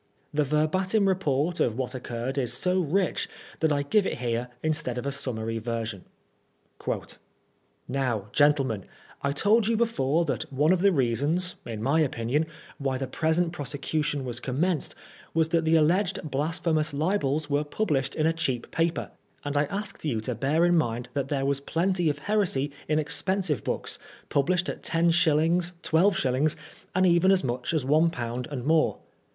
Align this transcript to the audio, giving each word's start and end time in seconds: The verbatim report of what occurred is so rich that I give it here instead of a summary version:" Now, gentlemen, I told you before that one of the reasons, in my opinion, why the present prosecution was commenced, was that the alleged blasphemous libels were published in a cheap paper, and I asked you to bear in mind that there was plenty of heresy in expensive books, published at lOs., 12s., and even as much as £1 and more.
The 0.33 0.43
verbatim 0.43 1.07
report 1.07 1.59
of 1.59 1.77
what 1.77 1.93
occurred 1.93 2.39
is 2.39 2.51
so 2.53 2.79
rich 2.79 3.29
that 3.59 3.71
I 3.71 3.83
give 3.83 4.07
it 4.07 4.17
here 4.17 4.47
instead 4.63 4.97
of 4.97 5.05
a 5.05 5.11
summary 5.11 5.59
version:" 5.59 6.05
Now, 7.87 8.27
gentlemen, 8.33 8.85
I 9.21 9.31
told 9.31 9.67
you 9.67 9.77
before 9.77 10.25
that 10.25 10.51
one 10.51 10.71
of 10.73 10.81
the 10.81 10.91
reasons, 10.91 11.53
in 11.67 11.83
my 11.83 11.99
opinion, 11.99 12.47
why 12.79 12.97
the 12.97 13.05
present 13.05 13.51
prosecution 13.51 14.25
was 14.25 14.39
commenced, 14.39 14.95
was 15.35 15.49
that 15.49 15.65
the 15.65 15.75
alleged 15.75 16.19
blasphemous 16.31 16.95
libels 16.95 17.47
were 17.47 17.63
published 17.63 18.15
in 18.15 18.25
a 18.25 18.33
cheap 18.33 18.71
paper, 18.71 19.11
and 19.45 19.55
I 19.55 19.65
asked 19.65 20.03
you 20.03 20.19
to 20.21 20.33
bear 20.33 20.65
in 20.65 20.79
mind 20.79 21.09
that 21.13 21.27
there 21.27 21.45
was 21.45 21.61
plenty 21.61 22.09
of 22.09 22.17
heresy 22.17 22.71
in 22.87 22.97
expensive 22.97 23.63
books, 23.63 23.99
published 24.29 24.67
at 24.67 24.77
lOs., 24.95 25.73
12s., 25.83 26.55
and 26.95 27.05
even 27.05 27.29
as 27.29 27.43
much 27.43 27.71
as 27.71 27.85
£1 27.85 28.51
and 28.51 28.65
more. 28.65 28.97